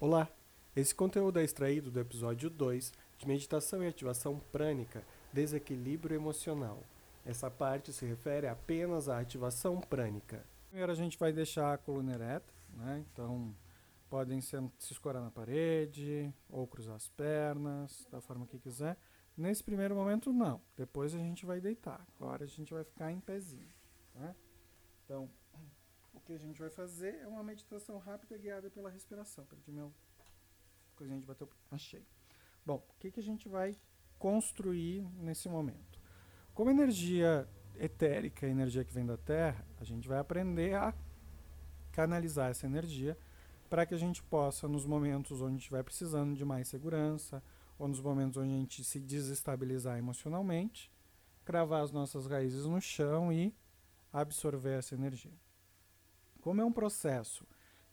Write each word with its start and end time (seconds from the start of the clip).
Olá! 0.00 0.28
Esse 0.76 0.94
conteúdo 0.94 1.40
é 1.40 1.42
extraído 1.42 1.90
do 1.90 1.98
episódio 1.98 2.48
2 2.48 2.92
de 3.18 3.26
Meditação 3.26 3.82
e 3.82 3.88
Ativação 3.88 4.38
Prânica 4.52 5.02
Desequilíbrio 5.32 6.14
Emocional. 6.14 6.84
Essa 7.26 7.50
parte 7.50 7.92
se 7.92 8.06
refere 8.06 8.46
apenas 8.46 9.08
à 9.08 9.18
ativação 9.18 9.80
prânica. 9.80 10.46
Primeiro 10.68 10.92
a 10.92 10.94
gente 10.94 11.18
vai 11.18 11.32
deixar 11.32 11.74
a 11.74 11.78
coluna 11.78 12.14
ereta, 12.14 12.54
né? 12.76 13.04
Então 13.12 13.52
podem 14.08 14.40
se, 14.40 14.56
escorar 14.88 15.20
na 15.20 15.32
parede 15.32 16.32
ou 16.48 16.64
cruzar 16.64 16.94
as 16.94 17.08
pernas, 17.08 18.06
da 18.08 18.20
forma 18.20 18.46
que 18.46 18.60
quiser. 18.60 18.96
Nesse 19.36 19.64
primeiro 19.64 19.96
momento 19.96 20.32
não, 20.32 20.60
depois 20.76 21.12
a 21.12 21.18
gente 21.18 21.44
vai 21.44 21.60
deitar. 21.60 22.06
Agora 22.20 22.44
a 22.44 22.48
gente 22.48 22.72
vai 22.72 22.84
ficar 22.84 23.10
em 23.10 23.18
pezinho, 23.18 23.74
tá? 24.14 24.32
Então, 25.04 25.28
que 26.28 26.34
a 26.34 26.38
gente 26.38 26.60
vai 26.60 26.68
fazer 26.68 27.14
é 27.22 27.26
uma 27.26 27.42
meditação 27.42 27.96
rápida 27.96 28.36
guiada 28.36 28.68
pela 28.68 28.90
respiração. 28.90 29.46
Perdi 29.46 29.72
meu 29.72 29.90
coisinha 30.94 31.18
de 31.18 31.24
bater. 31.24 31.48
Achei. 31.70 32.04
Bom, 32.66 32.86
o 32.86 32.94
que, 32.98 33.10
que 33.10 33.18
a 33.18 33.22
gente 33.22 33.48
vai 33.48 33.74
construir 34.18 35.08
nesse 35.14 35.48
momento? 35.48 35.98
Como 36.52 36.68
energia 36.70 37.48
etérica, 37.76 38.46
energia 38.46 38.84
que 38.84 38.92
vem 38.92 39.06
da 39.06 39.16
Terra, 39.16 39.66
a 39.80 39.84
gente 39.84 40.06
vai 40.06 40.18
aprender 40.18 40.74
a 40.74 40.92
canalizar 41.92 42.50
essa 42.50 42.66
energia 42.66 43.16
para 43.70 43.86
que 43.86 43.94
a 43.94 43.98
gente 43.98 44.22
possa, 44.22 44.68
nos 44.68 44.84
momentos 44.84 45.40
onde 45.40 45.56
estiver 45.56 45.82
precisando 45.82 46.36
de 46.36 46.44
mais 46.44 46.68
segurança, 46.68 47.42
ou 47.78 47.88
nos 47.88 48.02
momentos 48.02 48.36
onde 48.36 48.52
a 48.52 48.58
gente 48.58 48.84
se 48.84 49.00
desestabilizar 49.00 49.96
emocionalmente, 49.96 50.92
cravar 51.42 51.82
as 51.82 51.90
nossas 51.90 52.26
raízes 52.26 52.66
no 52.66 52.82
chão 52.82 53.32
e 53.32 53.54
absorver 54.12 54.78
essa 54.78 54.94
energia. 54.94 55.47
Como 56.40 56.60
é 56.60 56.64
um 56.64 56.72
processo 56.72 57.46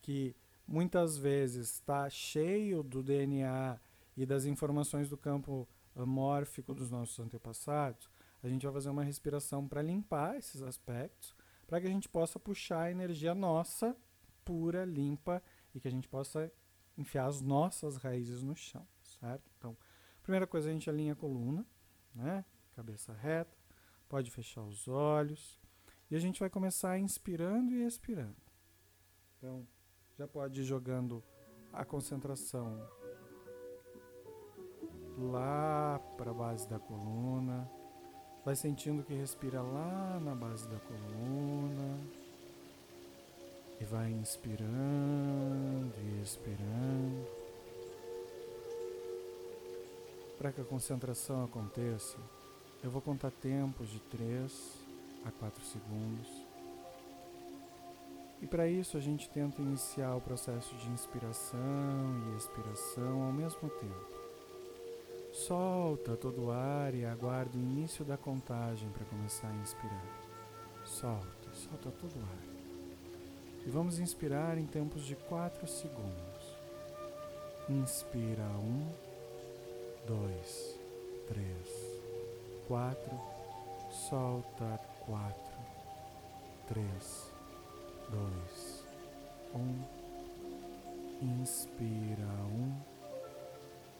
que 0.00 0.34
muitas 0.66 1.16
vezes 1.16 1.74
está 1.74 2.08
cheio 2.10 2.82
do 2.82 3.02
DNA 3.02 3.78
e 4.16 4.26
das 4.26 4.44
informações 4.44 5.08
do 5.08 5.16
campo 5.16 5.68
mórfico 5.94 6.74
dos 6.74 6.90
nossos 6.90 7.18
antepassados, 7.20 8.10
a 8.42 8.48
gente 8.48 8.64
vai 8.64 8.72
fazer 8.72 8.90
uma 8.90 9.04
respiração 9.04 9.68
para 9.68 9.82
limpar 9.82 10.36
esses 10.36 10.62
aspectos, 10.62 11.34
para 11.66 11.80
que 11.80 11.86
a 11.86 11.90
gente 11.90 12.08
possa 12.08 12.38
puxar 12.38 12.82
a 12.82 12.90
energia 12.90 13.34
nossa, 13.34 13.96
pura, 14.44 14.84
limpa, 14.84 15.42
e 15.74 15.80
que 15.80 15.88
a 15.88 15.90
gente 15.90 16.08
possa 16.08 16.52
enfiar 16.98 17.26
as 17.26 17.40
nossas 17.40 17.96
raízes 17.96 18.42
no 18.42 18.54
chão, 18.56 18.86
certo? 19.02 19.50
Então, 19.56 19.76
primeira 20.22 20.46
coisa, 20.46 20.68
a 20.68 20.72
gente 20.72 20.90
alinha 20.90 21.12
a 21.12 21.16
coluna, 21.16 21.64
né? 22.14 22.44
Cabeça 22.74 23.12
reta, 23.12 23.56
pode 24.08 24.30
fechar 24.30 24.62
os 24.62 24.88
olhos, 24.88 25.60
e 26.12 26.14
a 26.14 26.18
gente 26.18 26.38
vai 26.38 26.50
começar 26.50 26.98
inspirando 26.98 27.72
e 27.72 27.86
expirando. 27.86 28.36
Então, 29.38 29.66
já 30.18 30.28
pode 30.28 30.60
ir 30.60 30.64
jogando 30.64 31.24
a 31.72 31.86
concentração 31.86 32.86
lá 35.16 35.98
para 36.18 36.30
a 36.30 36.34
base 36.34 36.68
da 36.68 36.78
coluna. 36.78 37.66
Vai 38.44 38.54
sentindo 38.54 39.02
que 39.02 39.14
respira 39.14 39.62
lá 39.62 40.20
na 40.20 40.34
base 40.34 40.68
da 40.68 40.78
coluna. 40.80 41.98
E 43.80 43.84
vai 43.86 44.10
inspirando 44.10 44.68
e 45.96 46.22
expirando. 46.22 47.26
Para 50.36 50.52
que 50.52 50.60
a 50.60 50.64
concentração 50.64 51.42
aconteça, 51.42 52.18
eu 52.84 52.90
vou 52.90 53.00
contar 53.00 53.30
tempos 53.30 53.88
de 53.88 53.98
3 53.98 54.91
a 55.24 55.30
4 55.30 55.64
segundos. 55.64 56.28
E 58.40 58.46
para 58.46 58.66
isso 58.66 58.96
a 58.96 59.00
gente 59.00 59.30
tenta 59.30 59.62
iniciar 59.62 60.16
o 60.16 60.20
processo 60.20 60.74
de 60.76 60.88
inspiração 60.90 61.60
e 62.32 62.36
expiração 62.36 63.22
ao 63.22 63.32
mesmo 63.32 63.70
tempo. 63.70 64.22
Solta 65.32 66.16
todo 66.16 66.46
o 66.46 66.50
ar 66.50 66.92
e 66.94 67.06
aguarda 67.06 67.56
o 67.56 67.60
início 67.60 68.04
da 68.04 68.16
contagem 68.16 68.90
para 68.90 69.04
começar 69.04 69.48
a 69.48 69.62
inspirar. 69.62 70.20
Solta, 70.84 71.52
solta 71.54 71.90
todo 71.92 72.16
o 72.16 72.22
ar. 72.22 72.52
E 73.64 73.70
vamos 73.70 74.00
inspirar 74.00 74.58
em 74.58 74.66
tempos 74.66 75.06
de 75.06 75.14
4 75.14 75.66
segundos. 75.68 76.56
Inspira 77.68 78.42
1, 78.58 78.92
2, 80.06 80.78
3, 81.28 81.46
4. 82.66 83.20
Solta 84.08 84.80
4, 85.06 85.34
3, 86.68 87.32
2, 88.10 88.84
1. 89.54 90.02
Inspira 91.20 92.26
1, 92.26 92.84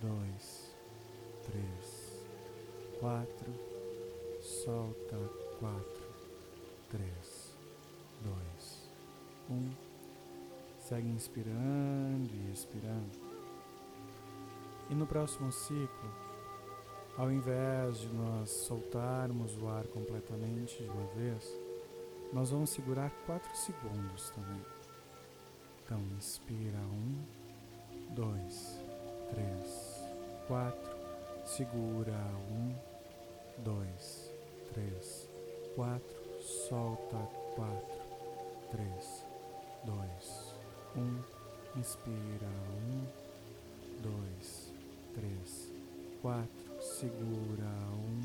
2, 0.00 0.74
3, 1.44 1.62
4, 3.00 3.52
solta 4.40 5.16
4, 5.58 6.14
3, 6.90 7.02
2, 8.22 8.34
1. 9.50 9.70
Segue 10.78 11.08
inspirando 11.08 12.30
e 12.32 12.52
expirando. 12.52 13.18
E 14.88 14.94
no 14.94 15.06
próximo 15.06 15.50
ciclo, 15.50 16.25
ao 17.16 17.30
invés 17.30 17.98
de 17.98 18.08
nós 18.08 18.50
soltarmos 18.50 19.56
o 19.60 19.68
ar 19.68 19.84
completamente 19.86 20.82
de 20.82 20.88
uma 20.88 21.06
vez, 21.14 21.44
nós 22.32 22.50
vamos 22.50 22.70
segurar 22.70 23.10
4 23.26 23.56
segundos 23.56 24.30
também. 24.30 24.62
Então, 25.84 26.00
inspira 26.16 26.78
1, 26.78 28.14
2, 28.14 28.80
3, 29.30 30.06
4 30.48 30.96
segura 31.46 32.12
um, 32.50 32.74
dois, 33.62 34.32
três, 34.74 35.30
quatro, 35.76 36.42
solta 36.42 37.16
quatro, 37.54 38.00
três, 38.70 39.24
dois, 39.84 40.54
um, 40.96 41.22
inspira 41.78 42.50
um, 42.90 43.06
dois, 44.02 44.72
três, 45.14 45.72
quatro, 46.20 46.65
segura 46.98 47.68
um, 47.92 48.20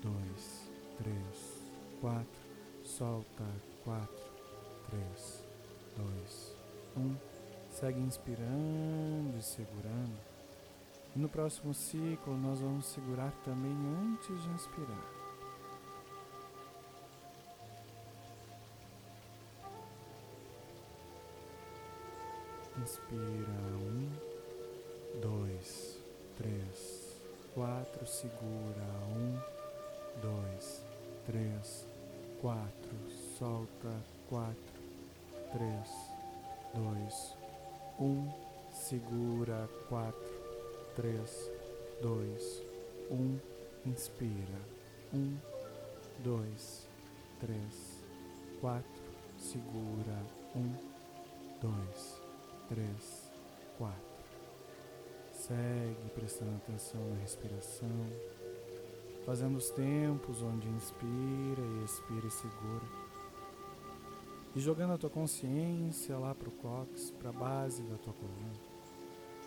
dois, 0.00 0.70
três, 0.98 1.62
quatro, 2.00 2.28
solta 2.84 3.44
quatro, 3.82 4.24
três, 4.88 5.44
dois, 5.96 6.54
um, 6.96 7.16
segue 7.72 7.98
inspirando 7.98 9.36
e 9.36 9.42
segurando. 9.42 10.16
E 11.16 11.18
no 11.18 11.28
próximo 11.28 11.74
ciclo 11.74 12.36
nós 12.36 12.60
vamos 12.60 12.86
segurar 12.86 13.32
também 13.44 13.76
antes 14.12 14.42
de 14.44 14.48
inspirar. 14.50 15.18
Inspira 22.80 23.76
um, 23.76 24.08
dois, 25.20 25.98
três, 26.36 27.07
quatro, 27.54 28.06
segura 28.06 28.86
um, 29.16 29.38
dois, 30.20 30.84
três, 31.26 31.86
quatro, 32.40 32.96
solta 33.38 33.92
quatro, 34.28 34.82
três, 35.52 36.12
dois, 36.74 37.36
um, 37.98 38.28
segura 38.72 39.68
quatro 39.88 40.38
três, 40.98 41.48
dois, 42.02 42.60
um, 43.08 43.38
inspira, 43.86 44.58
um, 45.14 45.36
dois, 46.24 46.88
três, 47.38 48.02
quatro, 48.60 49.02
segura, 49.38 50.20
um, 50.56 50.74
dois, 51.60 52.20
três, 52.68 53.30
quatro. 53.78 54.07
Segue 55.48 56.10
prestando 56.14 56.56
atenção 56.56 57.00
na 57.08 57.16
respiração, 57.22 58.06
fazendo 59.24 59.56
os 59.56 59.70
tempos 59.70 60.42
onde 60.42 60.68
inspira 60.68 61.62
e 61.62 61.84
expira 61.84 62.26
e 62.26 62.30
segura. 62.30 62.84
E 64.54 64.60
jogando 64.60 64.92
a 64.92 64.98
tua 64.98 65.08
consciência 65.08 66.18
lá 66.18 66.34
para 66.34 66.50
o 66.50 66.52
cóccix, 66.52 67.12
para 67.12 67.30
a 67.30 67.32
base 67.32 67.82
da 67.84 67.96
tua 67.96 68.12
coluna. 68.12 68.52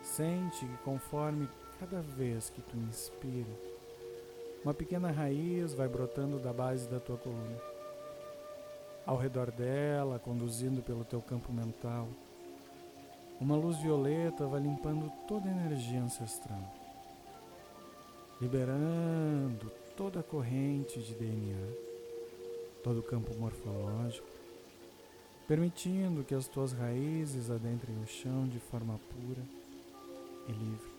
Sente 0.00 0.64
que 0.64 0.76
conforme 0.84 1.48
cada 1.80 2.00
vez 2.00 2.48
que 2.48 2.62
tu 2.62 2.76
inspira, 2.76 3.50
uma 4.64 4.72
pequena 4.72 5.10
raiz 5.10 5.74
vai 5.74 5.88
brotando 5.88 6.38
da 6.38 6.52
base 6.52 6.88
da 6.88 7.00
tua 7.00 7.16
coluna. 7.16 7.60
Ao 9.04 9.16
redor 9.16 9.50
dela, 9.50 10.20
conduzindo 10.20 10.80
pelo 10.80 11.04
teu 11.04 11.20
campo 11.20 11.52
mental, 11.52 12.06
uma 13.40 13.56
luz 13.56 13.76
violeta 13.78 14.46
vai 14.46 14.60
limpando 14.60 15.10
toda 15.26 15.48
a 15.48 15.52
energia 15.52 16.02
ancestral, 16.02 16.62
liberando 18.40 19.70
toda 19.96 20.20
a 20.20 20.22
corrente 20.22 21.00
de 21.00 21.14
DNA, 21.14 21.88
todo 22.82 23.00
o 23.00 23.02
campo 23.02 23.34
morfológico, 23.36 24.26
permitindo 25.46 26.24
que 26.24 26.34
as 26.34 26.46
tuas 26.46 26.72
raízes 26.72 27.50
adentrem 27.50 27.96
o 28.02 28.06
chão 28.06 28.46
de 28.48 28.58
forma 28.58 28.98
pura 29.10 29.42
e 30.48 30.52
livre. 30.52 30.98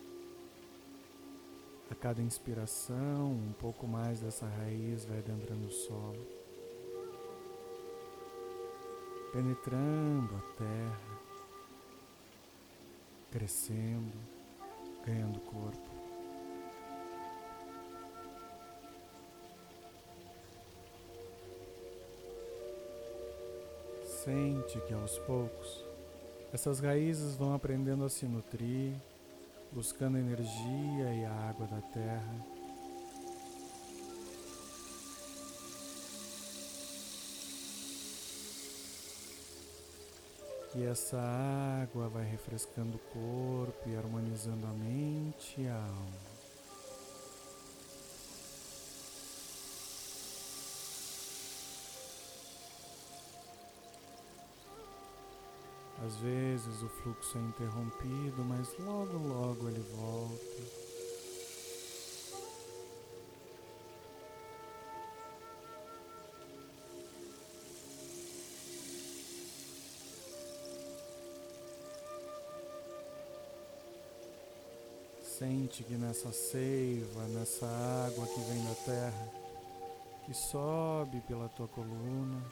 A 1.90 1.94
cada 1.94 2.22
inspiração, 2.22 3.32
um 3.32 3.52
pouco 3.58 3.86
mais 3.86 4.20
dessa 4.20 4.46
raiz 4.46 5.04
vai 5.04 5.18
adentrando 5.18 5.66
o 5.66 5.72
solo, 5.72 6.26
penetrando 9.32 10.36
a 10.36 10.56
terra, 10.56 11.09
crescendo, 13.30 14.16
ganhando 15.06 15.40
corpo. 15.40 15.90
Sente 24.04 24.80
que 24.82 24.92
aos 24.92 25.18
poucos 25.20 25.84
essas 26.52 26.80
raízes 26.80 27.36
vão 27.36 27.54
aprendendo 27.54 28.04
a 28.04 28.08
se 28.08 28.26
nutrir, 28.26 28.92
buscando 29.70 30.16
a 30.16 30.20
energia 30.20 31.14
e 31.14 31.24
a 31.24 31.32
água 31.48 31.66
da 31.68 31.80
terra. 31.80 32.49
E 40.74 40.84
essa 40.84 41.18
água 41.82 42.08
vai 42.08 42.24
refrescando 42.24 42.96
o 42.96 43.00
corpo 43.12 43.88
e 43.88 43.96
harmonizando 43.96 44.66
a 44.66 44.70
mente 44.70 45.60
e 45.60 45.66
a 45.66 45.74
alma. 45.74 46.30
Às 56.06 56.16
vezes 56.16 56.82
o 56.82 56.88
fluxo 56.88 57.36
é 57.36 57.40
interrompido, 57.40 58.44
mas 58.44 58.68
logo, 58.78 59.18
logo 59.18 59.68
ele 59.68 59.84
volta. 59.96 60.89
Sente 75.40 75.82
que 75.84 75.94
nessa 75.94 76.30
seiva, 76.32 77.26
nessa 77.28 77.64
água 77.64 78.26
que 78.26 78.40
vem 78.40 78.62
da 78.62 78.74
terra, 78.84 79.32
que 80.26 80.34
sobe 80.34 81.18
pela 81.22 81.48
tua 81.48 81.66
coluna, 81.66 82.44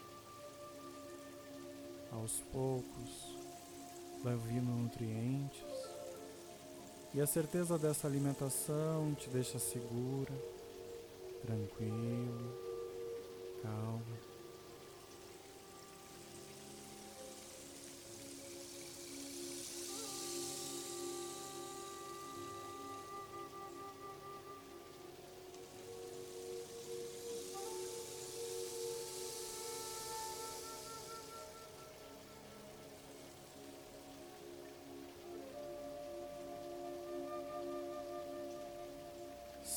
aos 2.11 2.41
poucos 2.51 3.37
vai 4.23 4.35
vindo 4.37 4.71
nutrientes. 4.71 5.61
E 7.13 7.21
a 7.21 7.27
certeza 7.27 7.77
dessa 7.77 8.07
alimentação 8.07 9.13
te 9.13 9.29
deixa 9.29 9.59
segura, 9.59 10.33
tranquilo, 11.45 12.57
calmo. 13.61 14.28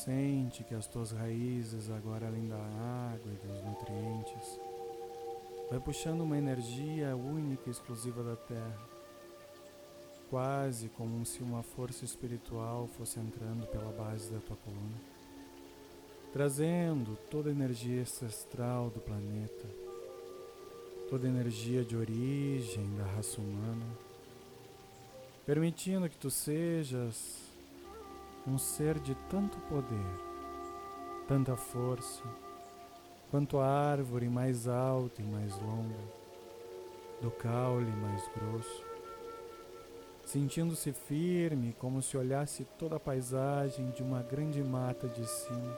Sente 0.03 0.65
que 0.65 0.75
as 0.75 0.85
tuas 0.85 1.11
raízes, 1.13 1.89
agora 1.89 2.27
além 2.27 2.45
da 2.45 2.57
água 2.57 3.31
e 3.31 3.47
dos 3.47 3.63
nutrientes, 3.63 4.59
vai 5.69 5.79
puxando 5.79 6.19
uma 6.19 6.37
energia 6.37 7.15
única 7.15 7.69
e 7.69 7.71
exclusiva 7.71 8.21
da 8.21 8.35
terra, 8.35 8.89
quase 10.29 10.89
como 10.89 11.25
se 11.25 11.41
uma 11.41 11.63
força 11.63 12.03
espiritual 12.03 12.85
fosse 12.97 13.17
entrando 13.17 13.65
pela 13.67 13.93
base 13.93 14.29
da 14.29 14.41
tua 14.41 14.57
coluna, 14.57 15.01
trazendo 16.33 17.17
toda 17.31 17.47
a 17.47 17.53
energia 17.53 18.01
ancestral 18.01 18.89
do 18.89 18.99
planeta, 18.99 19.65
toda 21.09 21.27
a 21.27 21.29
energia 21.29 21.81
de 21.81 21.95
origem 21.95 22.93
da 22.97 23.05
raça 23.05 23.39
humana, 23.39 23.85
permitindo 25.45 26.09
que 26.09 26.17
tu 26.17 26.29
sejas 26.29 27.52
um 28.45 28.57
ser 28.57 28.99
de 28.99 29.15
tanto 29.29 29.57
poder, 29.69 30.05
tanta 31.27 31.55
força, 31.55 32.23
quanto 33.31 33.57
a 33.57 33.65
árvore 33.65 34.27
mais 34.27 34.67
alta 34.67 35.21
e 35.21 35.25
mais 35.25 35.57
longa, 35.61 36.23
do 37.21 37.31
caule 37.31 37.89
mais 37.89 38.29
grosso, 38.35 38.83
sentindo-se 40.25 40.91
firme 40.91 41.73
como 41.79 42.01
se 42.01 42.17
olhasse 42.17 42.65
toda 42.77 42.97
a 42.97 42.99
paisagem 42.99 43.91
de 43.91 44.03
uma 44.03 44.21
grande 44.21 44.61
mata 44.61 45.07
de 45.07 45.25
cima. 45.25 45.77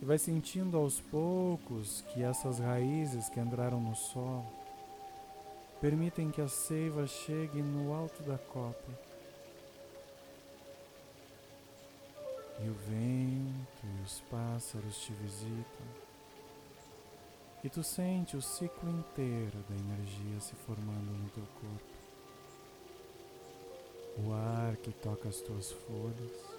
E 0.00 0.04
vai 0.06 0.16
sentindo 0.16 0.78
aos 0.78 1.00
poucos 1.00 2.02
que 2.08 2.22
essas 2.22 2.60
raízes 2.60 3.28
que 3.28 3.40
entraram 3.40 3.80
no 3.80 3.94
solo 3.94 4.46
permitem 5.82 6.30
que 6.30 6.40
a 6.40 6.48
seiva 6.48 7.06
chegue 7.06 7.60
no 7.60 7.92
alto 7.92 8.22
da 8.22 8.38
copa 8.38 9.07
E 12.60 12.68
o 12.68 12.74
vento 12.74 13.84
e 13.84 14.02
os 14.04 14.20
pássaros 14.22 14.98
te 14.98 15.12
visitam. 15.12 15.86
E 17.62 17.68
tu 17.68 17.84
sente 17.84 18.36
o 18.36 18.42
ciclo 18.42 18.90
inteiro 18.90 19.58
da 19.68 19.76
energia 19.76 20.40
se 20.40 20.54
formando 20.54 21.12
no 21.12 21.28
teu 21.30 21.44
corpo. 21.60 21.98
O 24.26 24.32
ar 24.32 24.76
que 24.76 24.90
toca 24.90 25.28
as 25.28 25.40
tuas 25.40 25.70
folhas. 25.70 26.58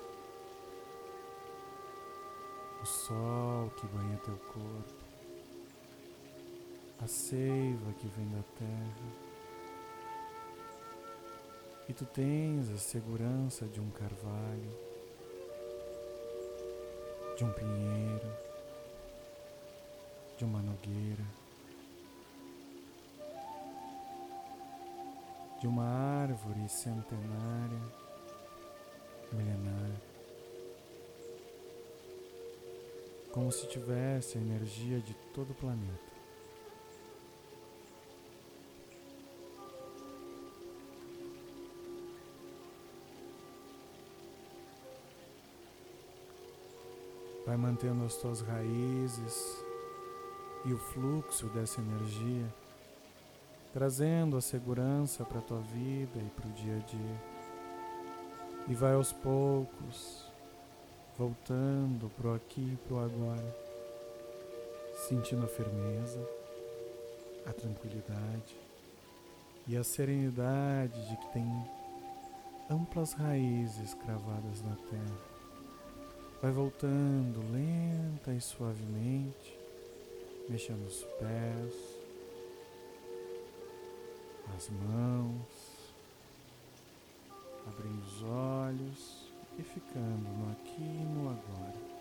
O 2.81 2.85
sol 2.85 3.69
que 3.71 3.87
banha 3.87 4.17
teu 4.23 4.37
corpo. 4.37 5.03
A 7.01 7.07
seiva 7.07 7.93
que 7.99 8.07
vem 8.07 8.29
da 8.29 8.43
terra. 8.57 9.29
E 11.89 11.93
tu 11.93 12.05
tens 12.05 12.69
a 12.69 12.77
segurança 12.77 13.65
de 13.65 13.81
um 13.81 13.89
carvalho 13.89 14.88
de 17.39 17.45
um 17.45 17.53
pinheiro, 17.53 18.29
de 20.37 20.43
uma 20.43 20.61
nogueira, 20.61 21.23
de 25.61 25.65
uma 25.65 25.85
árvore 25.85 26.67
centenária, 26.67 27.81
milenar, 29.31 30.01
como 33.31 33.49
se 33.53 33.69
tivesse 33.69 34.37
a 34.37 34.41
energia 34.41 34.99
de 34.99 35.13
todo 35.33 35.51
o 35.51 35.55
planeta. 35.55 36.08
Vai 47.49 47.57
mantendo 47.57 48.05
as 48.05 48.13
tuas 48.13 48.41
raízes 48.41 49.65
e 50.65 50.71
o 50.71 50.77
fluxo 50.77 51.47
dessa 51.47 51.81
energia, 51.81 52.45
trazendo 53.73 54.37
a 54.37 54.41
segurança 54.41 55.25
para 55.25 55.39
a 55.39 55.41
tua 55.41 55.59
vida 55.61 56.19
e 56.19 56.29
para 56.29 56.47
o 56.47 56.51
dia 56.51 56.75
a 56.75 56.79
dia. 56.85 57.21
E 58.67 58.75
vai 58.75 58.93
aos 58.93 59.11
poucos, 59.11 60.31
voltando 61.17 62.07
para 62.15 62.27
o 62.27 62.35
aqui 62.35 62.61
e 62.61 62.87
para 62.87 62.97
o 62.97 63.03
agora, 63.03 63.57
sentindo 65.07 65.43
a 65.43 65.49
firmeza, 65.49 66.23
a 67.47 67.51
tranquilidade 67.51 68.55
e 69.67 69.75
a 69.75 69.83
serenidade 69.83 71.09
de 71.09 71.17
que 71.17 71.33
tem 71.33 71.47
amplas 72.69 73.13
raízes 73.13 73.95
cravadas 73.95 74.61
na 74.61 74.75
terra 74.91 75.28
Vai 76.41 76.51
voltando 76.51 77.41
lenta 77.51 78.31
e 78.31 78.39
suavemente, 78.39 79.59
mexendo 80.47 80.87
os 80.87 81.03
pés, 81.19 81.99
as 84.55 84.69
mãos, 84.69 85.93
abrindo 87.67 88.01
os 88.05 88.23
olhos 88.23 89.33
e 89.57 89.63
ficando 89.63 90.29
no 90.29 90.51
aqui 90.53 90.81
e 90.81 91.05
no 91.13 91.29
agora. 91.29 91.98